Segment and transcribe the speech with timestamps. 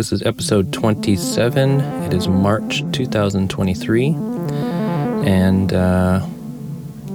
[0.00, 1.78] This is episode 27.
[2.04, 4.06] It is March 2023.
[5.26, 6.26] And uh,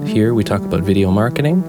[0.05, 1.63] here we talk about video marketing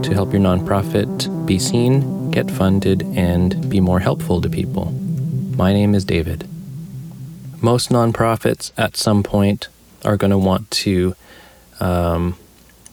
[0.00, 4.86] to help your nonprofit be seen, get funded, and be more helpful to people.
[5.54, 6.48] My name is David.
[7.60, 9.68] Most nonprofits at some point
[10.02, 11.14] are going to want to,
[11.78, 12.38] um,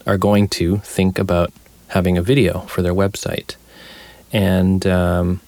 [0.05, 1.53] are going to think about
[1.87, 3.55] having a video for their website.
[4.33, 5.39] And um,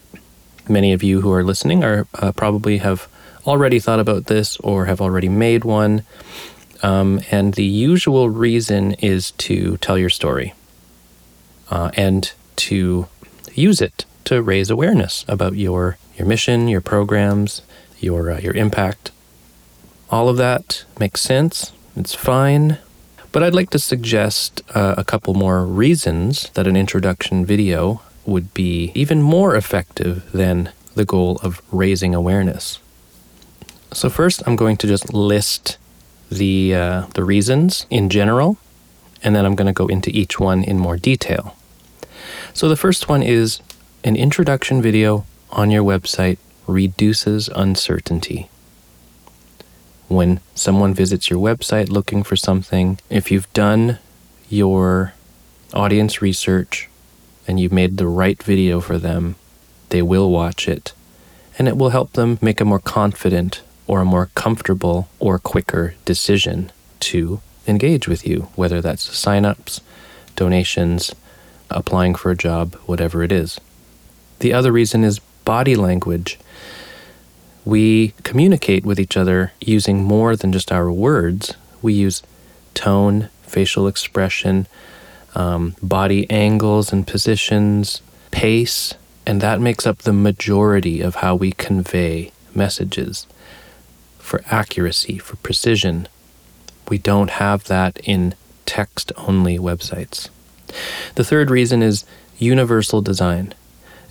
[0.68, 3.08] many of you who are listening are uh, probably have
[3.46, 6.02] already thought about this or have already made one.
[6.82, 10.54] Um, and the usual reason is to tell your story
[11.70, 13.06] uh, and to
[13.54, 17.62] use it to raise awareness about your your mission, your programs,
[18.00, 19.10] your uh, your impact.
[20.10, 21.72] All of that makes sense.
[21.96, 22.78] It's fine.
[23.32, 28.52] But I'd like to suggest uh, a couple more reasons that an introduction video would
[28.54, 32.78] be even more effective than the goal of raising awareness.
[33.92, 35.78] So first, I'm going to just list
[36.30, 38.58] the uh, the reasons in general,
[39.22, 41.56] and then I'm going to go into each one in more detail.
[42.52, 43.60] So the first one is
[44.02, 48.48] an introduction video on your website reduces uncertainty.
[50.08, 53.98] When someone visits your website looking for something, if you've done
[54.48, 55.14] your
[55.72, 56.88] audience research
[57.46, 59.36] and you've made the right video for them,
[59.90, 60.92] they will watch it.
[61.58, 65.94] And it will help them make a more confident or a more comfortable or quicker
[66.04, 69.80] decision to engage with you, whether that's signups,
[70.36, 71.14] donations,
[71.70, 73.60] applying for a job, whatever it is.
[74.40, 76.38] The other reason is body language.
[77.64, 81.54] We communicate with each other using more than just our words.
[81.80, 82.22] We use
[82.74, 84.66] tone, facial expression,
[85.34, 88.94] um, body angles and positions, pace,
[89.26, 93.26] and that makes up the majority of how we convey messages
[94.18, 96.08] for accuracy, for precision.
[96.88, 98.34] We don't have that in
[98.66, 100.28] text only websites.
[101.14, 102.04] The third reason is
[102.38, 103.54] universal design.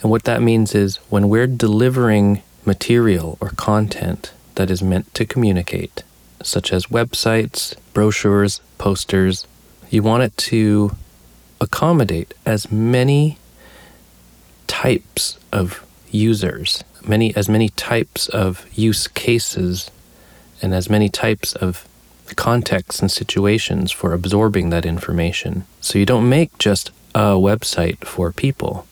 [0.01, 5.25] And what that means is when we're delivering material or content that is meant to
[5.25, 6.03] communicate,
[6.43, 9.47] such as websites, brochures, posters,
[9.89, 10.95] you want it to
[11.63, 13.37] accommodate as many
[14.67, 19.89] types of users, many as many types of use cases
[20.61, 21.87] and as many types of
[22.35, 25.65] contexts and situations for absorbing that information.
[25.81, 28.87] So you don't make just a website for people.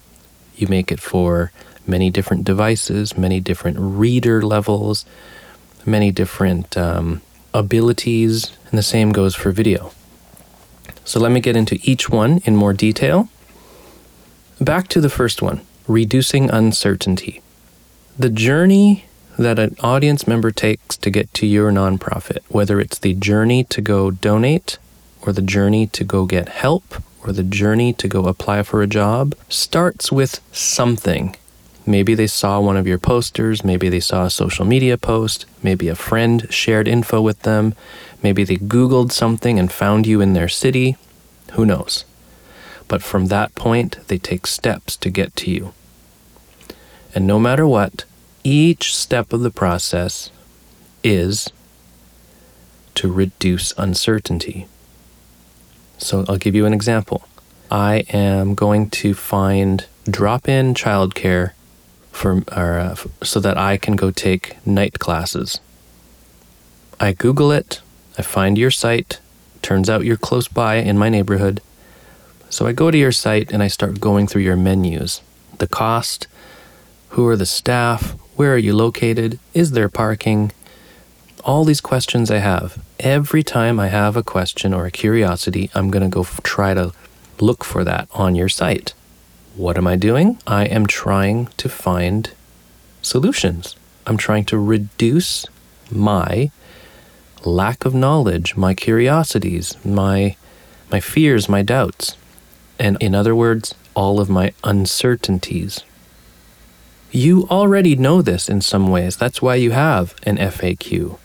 [0.55, 1.51] You make it for
[1.87, 5.05] many different devices, many different reader levels,
[5.85, 7.21] many different um,
[7.53, 9.91] abilities, and the same goes for video.
[11.03, 13.29] So let me get into each one in more detail.
[14.59, 17.41] Back to the first one reducing uncertainty.
[18.17, 19.05] The journey
[19.37, 23.81] that an audience member takes to get to your nonprofit, whether it's the journey to
[23.81, 24.77] go donate,
[25.21, 28.87] or the journey to go get help, or the journey to go apply for a
[28.87, 31.35] job, starts with something.
[31.85, 35.87] Maybe they saw one of your posters, maybe they saw a social media post, maybe
[35.87, 37.73] a friend shared info with them,
[38.23, 40.97] maybe they Googled something and found you in their city.
[41.53, 42.05] Who knows?
[42.87, 45.73] But from that point, they take steps to get to you.
[47.15, 48.05] And no matter what,
[48.43, 50.31] each step of the process
[51.03, 51.49] is
[52.95, 54.67] to reduce uncertainty.
[55.97, 57.27] So I'll give you an example.
[57.69, 61.51] I am going to find drop in childcare
[62.11, 65.61] for, or, uh, so that I can go take night classes.
[66.99, 67.81] I Google it,
[68.17, 69.19] I find your site,
[69.61, 71.61] turns out you're close by in my neighborhood.
[72.49, 75.21] So I go to your site and I start going through your menus
[75.57, 76.27] the cost,
[77.09, 80.51] who are the staff, where are you located, is there parking,
[81.45, 82.83] all these questions I have.
[82.99, 86.73] Every time I have a question or a curiosity, I'm going to go f- try
[86.73, 86.93] to
[87.39, 88.93] look for that on your site.
[89.55, 90.39] What am I doing?
[90.47, 92.31] I am trying to find
[93.01, 93.75] solutions.
[94.07, 95.45] I'm trying to reduce
[95.91, 96.51] my
[97.45, 100.35] lack of knowledge, my curiosities, my
[100.91, 102.17] my fears, my doubts.
[102.77, 105.83] And in other words, all of my uncertainties.
[107.11, 109.15] You already know this in some ways.
[109.17, 111.17] That's why you have an FAQ.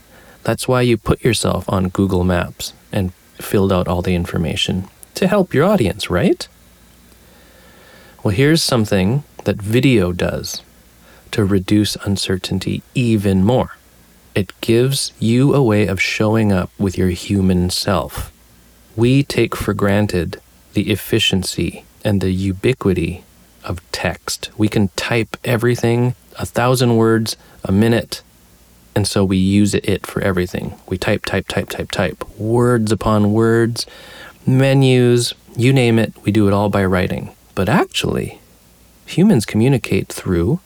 [0.43, 5.27] That's why you put yourself on Google Maps and filled out all the information to
[5.27, 6.47] help your audience, right?
[8.23, 10.63] Well, here's something that video does
[11.31, 13.77] to reduce uncertainty even more.
[14.37, 18.31] It gives you a way of showing up with your human self.
[18.95, 20.43] We take for granted
[20.75, 23.25] the efficiency and the ubiquity
[23.65, 24.51] of text.
[24.59, 28.23] We can type everything a thousand words a minute.
[28.95, 30.75] And so we use it for everything.
[30.87, 33.87] We type, type, type, type, type, words upon words,
[34.47, 37.35] menus, you name it, we do it all by writing.
[37.55, 38.43] But actually,
[39.07, 40.61] humans communicate through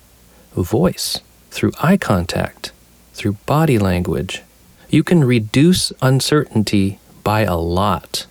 [0.56, 1.20] voice,
[1.52, 2.73] through eye contact,
[3.20, 4.40] through body language.
[4.88, 8.26] You can reduce uncertainty by a lot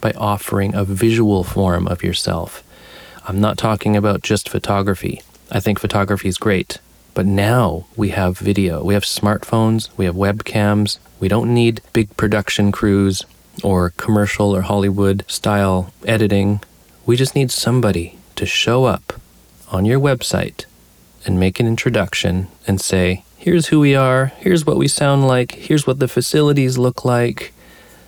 [0.00, 2.64] by offering a visual form of yourself.
[3.28, 5.20] I'm not talking about just photography.
[5.50, 6.78] I think photography is great.
[7.12, 10.98] But now we have video, we have smartphones, we have webcams.
[11.20, 13.26] We don't need big production crews
[13.62, 16.62] or commercial or Hollywood style editing.
[17.04, 19.20] We just need somebody to show up
[19.70, 20.64] on your website
[21.26, 25.50] and make an introduction and say, here's who we are, here's what we sound like,
[25.50, 27.52] here's what the facilities look like,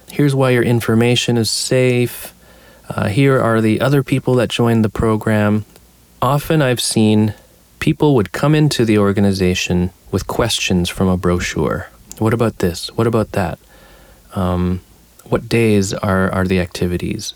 [0.08, 2.32] here's why your information is safe,
[2.88, 5.64] uh, here are the other people that joined the program.
[6.22, 7.34] Often I've seen
[7.80, 11.90] people would come into the organization with questions from a brochure.
[12.20, 12.92] What about this?
[12.92, 13.58] What about that?
[14.36, 14.82] Um,
[15.24, 17.34] what days are, are the activities?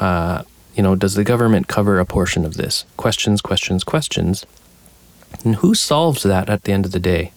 [0.00, 0.44] Uh,
[0.76, 2.84] you know, does the government cover a portion of this?
[2.96, 4.46] Questions, questions, questions.
[5.44, 7.32] And who solves that at the end of the day?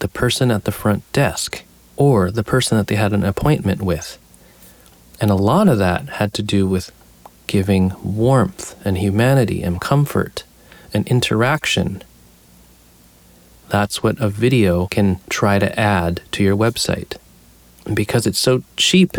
[0.00, 1.64] The person at the front desk
[1.96, 4.18] or the person that they had an appointment with.
[5.20, 6.90] And a lot of that had to do with
[7.46, 10.44] giving warmth and humanity and comfort
[10.92, 12.02] and interaction.
[13.68, 17.16] That's what a video can try to add to your website.
[17.86, 19.12] And because it's so cheap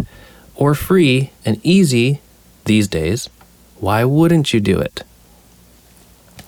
[0.56, 2.22] or free and easy
[2.66, 3.30] these days,
[3.80, 5.04] why wouldn't you do it?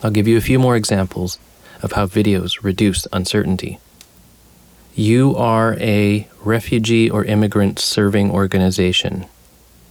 [0.02, 1.40] I'll give you a few more examples
[1.82, 3.80] of how videos reduce uncertainty.
[4.98, 9.28] You are a refugee or immigrant serving organization.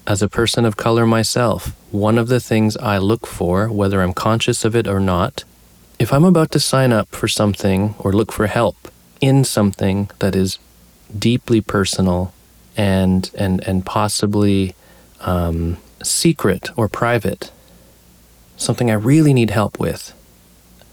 [0.05, 4.13] As a person of color myself, one of the things I look for, whether I'm
[4.13, 5.45] conscious of it or not,
[6.01, 10.35] if I'm about to sign up for something or look for help in something that
[10.35, 10.59] is
[11.17, 12.35] deeply personal
[12.77, 14.75] and and and possibly
[15.21, 17.53] um, secret or private,
[18.57, 20.13] something I really need help with,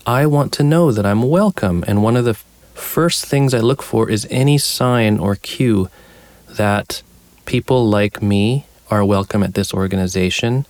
[0.05, 1.83] I want to know that I'm welcome.
[1.87, 2.37] And one of the
[2.73, 5.89] first things I look for is any sign or cue
[6.49, 7.01] that
[7.45, 10.65] people like me are welcome at this organization,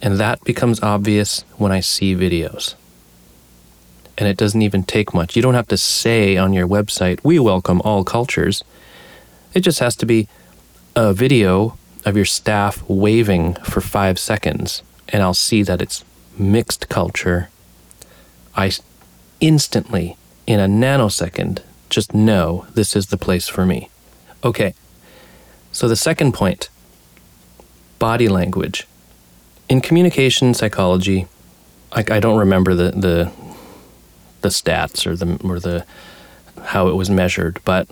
[0.00, 2.74] and that becomes obvious when I see videos.
[4.16, 5.34] And it doesn't even take much.
[5.34, 8.62] You don't have to say on your website, we welcome all cultures.
[9.54, 10.28] It just has to be
[10.94, 16.04] a video of your staff waving for five seconds, and I'll see that it's
[16.38, 17.48] mixed culture.
[18.54, 18.70] I
[19.40, 23.88] instantly, in a nanosecond, just know this is the place for me.
[24.42, 24.74] Okay,
[25.72, 26.68] so the second point
[27.98, 28.86] body language.
[29.68, 31.26] In communication psychology,
[31.92, 33.32] I, I don't remember the, the
[34.42, 35.86] the stats or the or the
[36.64, 37.88] how it was measured, but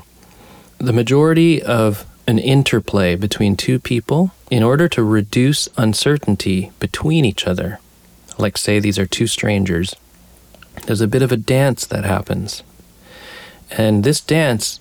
[0.79, 7.47] the majority of an interplay between two people in order to reduce uncertainty between each
[7.47, 7.79] other.
[8.39, 9.97] Like say these are two strangers.
[10.87, 12.63] There's a bit of a dance that happens.
[13.71, 14.81] And this dance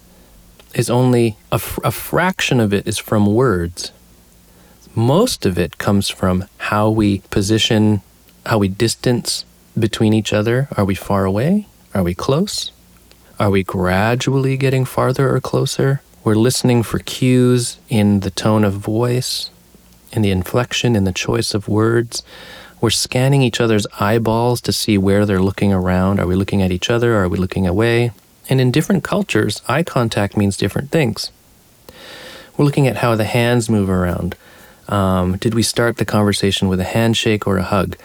[0.74, 3.92] is only a, fr- a fraction of it is from words.
[4.96, 8.02] Most of it comes from how we position,
[8.46, 9.46] how we distance
[9.78, 10.68] between each other.
[10.76, 11.68] Are we far away?
[11.94, 12.72] Are we close?
[13.40, 16.02] Are we gradually getting farther or closer?
[16.24, 19.50] We're listening for cues in the tone of voice,
[20.12, 22.24] in the inflection, in the choice of words.
[22.82, 26.20] We're scanning each other's eyeballs to see where they're looking around.
[26.20, 27.16] Are we looking at each other?
[27.16, 28.12] Are we looking away?
[28.50, 31.32] And in different cultures, eye contact means different things.
[32.58, 34.36] We're looking at how the hands move around.
[34.90, 37.98] Um, did we start the conversation with a handshake or a hug?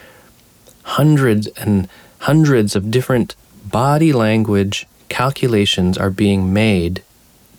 [0.83, 1.88] Hundreds and
[2.21, 7.02] hundreds of different body language calculations are being made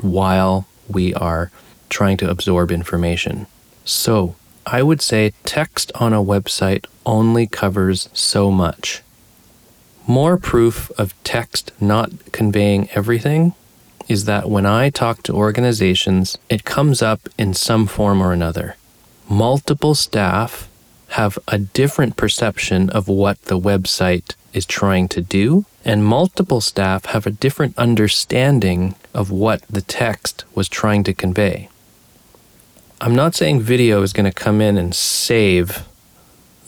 [0.02, 1.52] while we are
[1.90, 3.48] trying to absorb information.
[3.86, 4.36] So,
[4.70, 9.02] I would say text on a website only covers so much.
[10.06, 13.54] More proof of text not conveying everything
[14.10, 18.76] is that when I talk to organizations, it comes up in some form or another
[19.30, 20.70] multiple staff
[21.10, 27.06] have a different perception of what the website is trying to do, and multiple staff
[27.06, 31.70] have a different understanding of what the text was trying to convey.
[33.00, 35.88] I'm not saying video is going to come in and save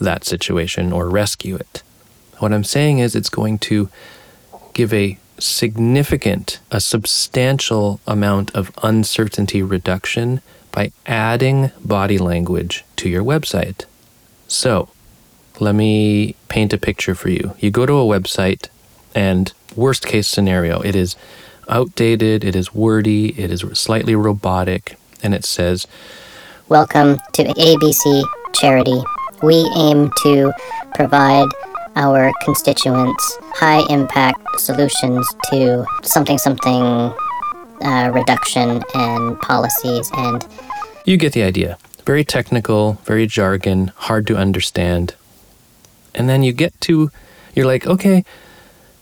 [0.00, 1.82] that situation or rescue it.
[2.38, 3.88] What I'm saying is it's going to
[4.72, 13.24] give a significant, a substantial amount of uncertainty reduction by adding body language to your
[13.24, 13.86] website.
[14.46, 14.88] So,
[15.58, 17.54] let me paint a picture for you.
[17.58, 18.68] You go to a website
[19.16, 20.80] and worst case scenario.
[20.80, 21.16] It is
[21.68, 25.86] outdated, it is wordy, it is slightly robotic, and it says,
[26.68, 29.02] Welcome to ABC Charity.
[29.42, 30.52] We aim to
[30.94, 31.48] provide
[31.96, 37.12] our constituents high impact solutions to something something
[37.82, 40.46] uh, reduction and policies and
[41.04, 41.78] You get the idea.
[42.04, 45.14] Very technical, very jargon, hard to understand.
[46.14, 47.10] And then you get to,
[47.54, 48.24] you're like, okay,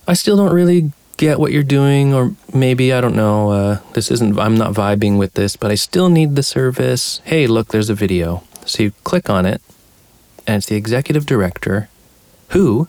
[0.07, 4.11] I still don't really get what you're doing, or maybe, I don't know, uh, this
[4.11, 7.21] isn't, I'm not vibing with this, but I still need the service.
[7.25, 8.45] Hey, look, there's a video.
[8.65, 9.61] So you click on it,
[10.47, 11.91] and it's the executive director
[12.51, 12.89] who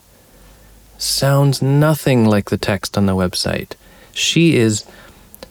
[0.97, 3.73] sounds nothing like the text on the website.
[4.13, 4.85] She is,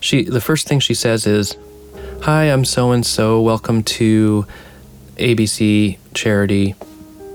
[0.00, 1.56] she, the first thing she says is,
[2.22, 3.40] Hi, I'm so and so.
[3.40, 4.46] Welcome to
[5.16, 6.74] ABC Charity.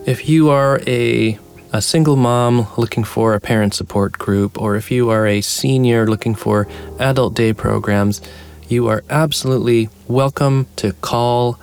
[0.06, 1.38] If you are a
[1.74, 6.06] a single mom looking for a parent support group, or if you are a senior
[6.06, 6.68] looking for
[7.00, 8.22] adult day programs,
[8.70, 11.60] you are absolutely welcome to call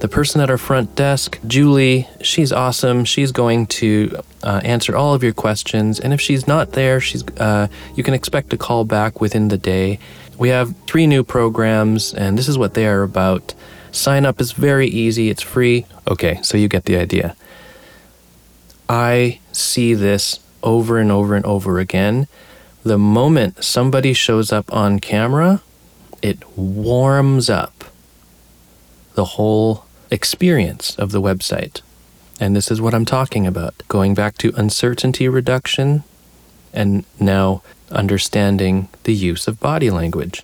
[0.00, 2.06] the person at our front desk, Julie.
[2.20, 3.06] She's awesome.
[3.06, 7.26] She's going to uh, answer all of your questions, and if she's not there, she's
[7.38, 9.98] uh, you can expect a call back within the day.
[10.36, 13.54] We have three new programs, and this is what they are about.
[13.92, 15.86] Sign up is very easy, it's free.
[16.06, 17.34] Okay, so you get the idea.
[18.90, 22.26] I see this over and over and over again.
[22.82, 25.62] The moment somebody shows up on camera,
[26.22, 27.84] it warms up
[29.14, 31.80] the whole experience of the website.
[32.40, 36.02] And this is what I'm talking about going back to uncertainty reduction
[36.72, 40.42] and now understanding the use of body language.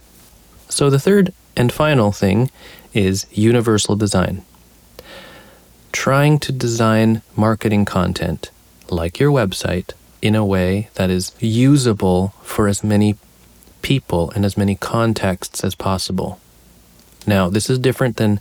[0.68, 2.50] So, the third and final thing
[2.94, 4.44] is universal design.
[5.90, 8.50] Trying to design marketing content
[8.90, 9.92] like your website
[10.22, 13.16] in a way that is usable for as many
[13.82, 16.38] people and as many contexts as possible.
[17.26, 18.40] Now, this is different than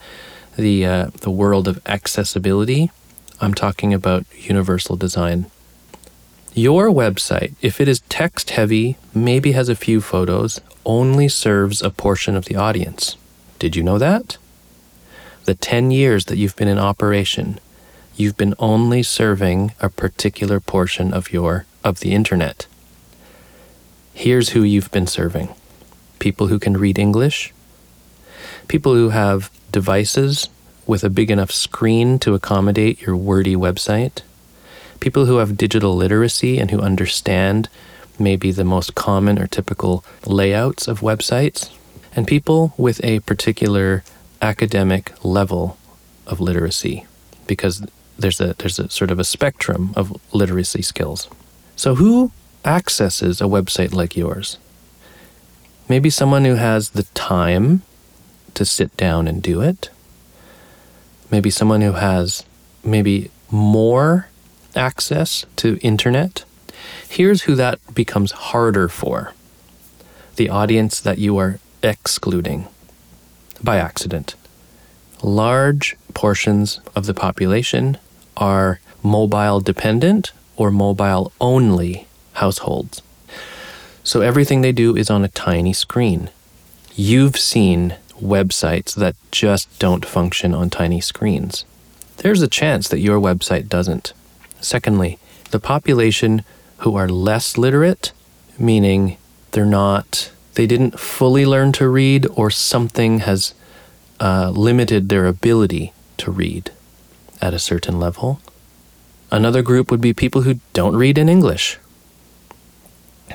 [0.57, 2.91] the uh, the world of accessibility.
[3.41, 5.49] I'm talking about universal design.
[6.53, 11.89] Your website, if it is text heavy, maybe has a few photos, only serves a
[11.89, 13.15] portion of the audience.
[13.59, 14.37] Did you know that?
[15.45, 17.59] The 10 years that you've been in operation,
[18.19, 22.67] you've been only serving a particular portion of your of the internet.
[24.13, 25.55] Here's who you've been serving.
[26.19, 27.53] People who can read English,
[28.67, 30.49] people who have devices
[30.85, 34.21] with a big enough screen to accommodate your wordy website,
[34.99, 37.69] people who have digital literacy and who understand
[38.19, 41.73] maybe the most common or typical layouts of websites,
[42.13, 44.03] and people with a particular
[44.41, 45.77] academic level
[46.27, 47.05] of literacy
[47.47, 47.81] because
[48.19, 51.27] there's a there's a sort of a spectrum of literacy skills.
[51.75, 52.31] So who
[52.65, 54.57] accesses a website like yours?
[55.87, 57.81] Maybe someone who has the time
[58.53, 59.89] to sit down and do it.
[61.31, 62.43] Maybe someone who has
[62.83, 64.27] maybe more
[64.75, 66.43] access to internet.
[67.07, 69.33] Here's who that becomes harder for.
[70.35, 72.67] The audience that you are excluding
[73.63, 74.35] by accident.
[75.21, 77.97] Large portions of the population
[78.39, 83.01] are mobile dependent or mobile only households.
[84.03, 86.29] So everything they do is on a tiny screen.
[86.95, 91.65] You've seen websites that just don't function on tiny screens.
[92.17, 94.13] There's a chance that your website doesn't.
[94.59, 95.19] Secondly,
[95.51, 96.43] the population
[96.79, 98.11] who are less literate,
[98.57, 99.17] meaning
[99.51, 103.53] they're not, they didn't fully learn to read or something has
[104.19, 106.71] uh, limited their ability to read
[107.41, 108.39] at a certain level.
[109.31, 111.77] Another group would be people who don't read in English.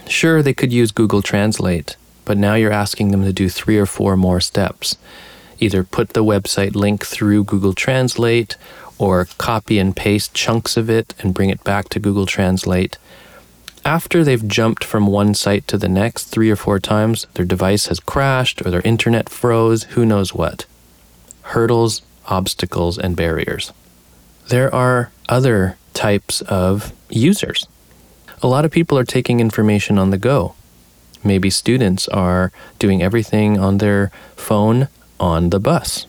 [0.08, 3.86] Sure, they could use Google Translate, but now you're asking them to do three or
[3.86, 4.96] four more steps.
[5.60, 8.56] Either put the website link through Google Translate
[8.98, 12.98] or copy and paste chunks of it and bring it back to Google Translate.
[13.84, 17.86] After they've jumped from one site to the next three or four times, their device
[17.86, 20.64] has crashed or their internet froze, who knows what.
[21.42, 23.72] Hurdles, obstacles, and barriers.
[24.48, 27.66] There are other types of users.
[28.42, 30.54] A lot of people are taking information on the go.
[31.22, 36.06] Maybe students are doing everything on their phone on the bus.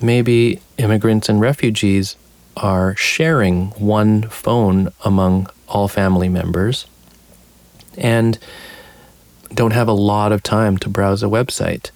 [0.00, 2.16] Maybe immigrants and refugees
[2.56, 6.86] are sharing one phone among all family members
[7.96, 8.38] and
[9.52, 11.90] don't have a lot of time to browse a website.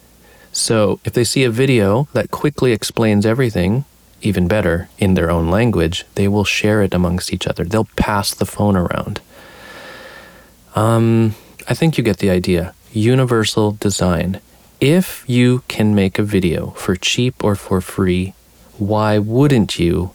[0.53, 3.85] So if they see a video that quickly explains everything,
[4.27, 7.65] even better, in their own language, they will share it amongst each other.
[7.65, 9.21] They'll pass the phone around.
[10.75, 11.35] Um,
[11.69, 12.75] I think you get the idea.
[12.93, 14.41] Universal design.
[14.81, 18.35] If you can make a video for cheap or for free,
[18.79, 20.11] why wouldn't you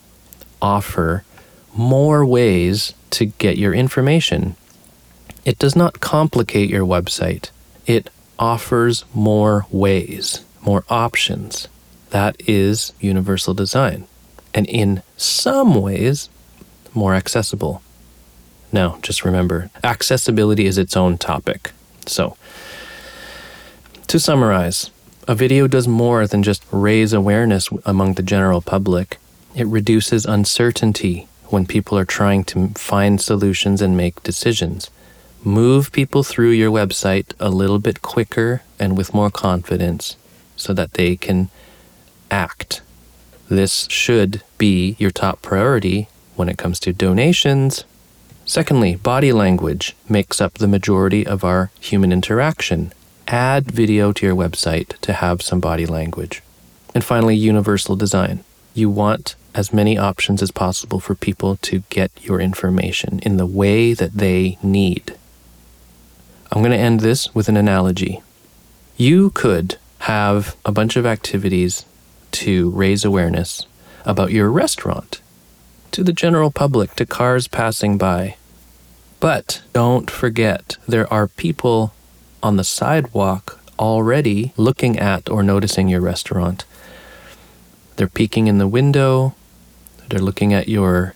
[0.61, 1.23] offer
[1.73, 4.55] more ways to get your information?
[5.45, 7.49] It does not complicate your website,
[7.87, 11.67] it offers more ways, more options.
[12.11, 14.07] That is universal design.
[14.53, 16.29] And in some ways,
[16.93, 17.81] more accessible.
[18.71, 21.71] Now, just remember, accessibility is its own topic.
[22.05, 22.37] So,
[24.07, 24.91] to summarize,
[25.27, 29.17] a video does more than just raise awareness among the general public.
[29.55, 34.89] It reduces uncertainty when people are trying to find solutions and make decisions.
[35.43, 40.17] Move people through your website a little bit quicker and with more confidence
[40.55, 41.49] so that they can
[42.31, 42.81] act.
[43.49, 47.83] This should be your top priority when it comes to donations.
[48.45, 52.93] Secondly, body language makes up the majority of our human interaction.
[53.27, 56.41] Add video to your website to have some body language.
[56.95, 58.43] And finally, universal design.
[58.73, 63.45] You want as many options as possible for people to get your information in the
[63.45, 65.15] way that they need.
[66.51, 68.21] I'm going to end this with an analogy.
[68.97, 71.85] You could have a bunch of activities
[72.33, 73.65] to raise awareness
[74.05, 75.21] about your restaurant
[75.91, 78.35] to the general public, to cars passing by.
[79.19, 81.93] But don't forget, there are people
[82.41, 86.65] on the sidewalk already looking at or noticing your restaurant.
[87.97, 89.35] They're peeking in the window,
[90.09, 91.13] they're looking at your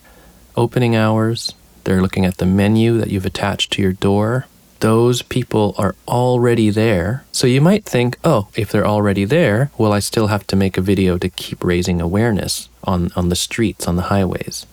[0.55, 1.53] opening hours,
[1.83, 4.45] they're looking at the menu that you've attached to your door.
[4.85, 7.25] Those people are already there.
[7.31, 10.77] So you might think, oh, if they're already there, well, I still have to make
[10.77, 14.67] a video to keep raising awareness on, on the streets, on the highways.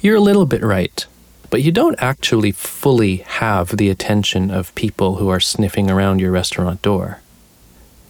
[0.00, 1.04] You're a little bit right,
[1.50, 6.30] but you don't actually fully have the attention of people who are sniffing around your
[6.30, 7.18] restaurant door.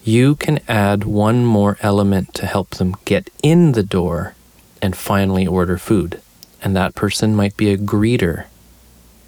[0.05, 4.35] You can add one more element to help them get in the door
[4.83, 6.21] and finally order food.
[6.61, 8.45] And that person might be a greeter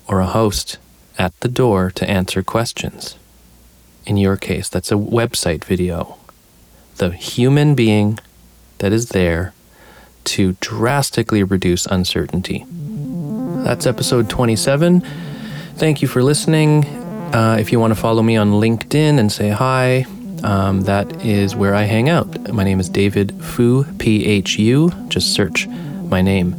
[0.07, 0.77] or a host
[1.18, 3.16] at the door to answer questions.
[4.05, 6.18] In your case, that's a website video.
[6.96, 8.18] The human being
[8.79, 9.55] that is there
[10.25, 12.64] to drastically reduce uncertainty.
[13.64, 15.01] That's episode 27.
[15.77, 16.85] Thank you for listening.
[17.35, 20.05] Uh, if you want to follow me on LinkedIn and say hi,
[20.42, 22.53] um, that is where I hang out.
[22.53, 24.90] My name is David Phu, P H U.
[25.09, 26.55] Just search my name.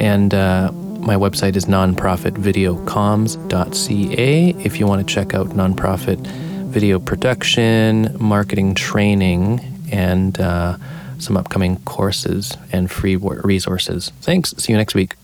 [0.00, 0.72] And uh,
[1.08, 6.18] my website is nonprofitvideocomms.ca if you want to check out nonprofit
[6.68, 9.58] video production, marketing training,
[9.90, 10.76] and uh,
[11.18, 14.12] some upcoming courses and free resources.
[14.20, 14.54] Thanks.
[14.58, 15.14] See you next week.